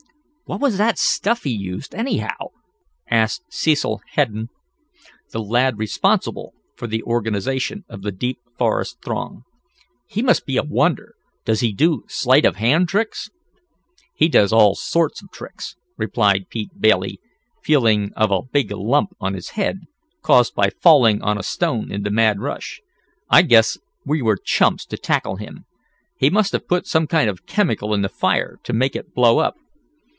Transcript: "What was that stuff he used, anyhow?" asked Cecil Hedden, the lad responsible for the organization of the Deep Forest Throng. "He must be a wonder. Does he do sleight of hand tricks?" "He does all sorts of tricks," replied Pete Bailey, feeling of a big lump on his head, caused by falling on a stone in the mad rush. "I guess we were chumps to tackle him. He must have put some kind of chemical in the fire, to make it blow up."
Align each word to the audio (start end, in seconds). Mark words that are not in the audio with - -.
"What 0.45 0.59
was 0.59 0.77
that 0.79 0.99
stuff 0.99 1.43
he 1.43 1.51
used, 1.51 1.95
anyhow?" 1.95 2.49
asked 3.09 3.43
Cecil 3.53 4.01
Hedden, 4.15 4.49
the 5.31 5.39
lad 5.41 5.77
responsible 5.79 6.53
for 6.75 6.87
the 6.87 7.01
organization 7.03 7.85
of 7.87 8.01
the 8.01 8.11
Deep 8.11 8.39
Forest 8.57 8.97
Throng. 9.01 9.43
"He 10.09 10.21
must 10.21 10.45
be 10.45 10.57
a 10.57 10.63
wonder. 10.63 11.15
Does 11.45 11.61
he 11.61 11.71
do 11.71 12.03
sleight 12.09 12.43
of 12.43 12.57
hand 12.57 12.89
tricks?" 12.89 13.29
"He 14.13 14.27
does 14.27 14.51
all 14.51 14.75
sorts 14.75 15.23
of 15.23 15.31
tricks," 15.31 15.77
replied 15.95 16.49
Pete 16.49 16.71
Bailey, 16.81 17.21
feeling 17.63 18.11
of 18.17 18.29
a 18.29 18.43
big 18.43 18.71
lump 18.71 19.11
on 19.21 19.35
his 19.35 19.51
head, 19.51 19.77
caused 20.21 20.53
by 20.53 20.69
falling 20.81 21.21
on 21.21 21.37
a 21.37 21.43
stone 21.43 21.89
in 21.89 22.03
the 22.03 22.11
mad 22.11 22.41
rush. 22.41 22.81
"I 23.29 23.43
guess 23.43 23.77
we 24.05 24.21
were 24.21 24.35
chumps 24.35 24.85
to 24.87 24.97
tackle 24.97 25.37
him. 25.37 25.63
He 26.17 26.29
must 26.29 26.51
have 26.51 26.67
put 26.67 26.87
some 26.87 27.07
kind 27.07 27.29
of 27.29 27.45
chemical 27.45 27.93
in 27.93 28.01
the 28.01 28.09
fire, 28.09 28.59
to 28.65 28.73
make 28.73 28.97
it 28.97 29.13
blow 29.15 29.39
up." 29.39 29.55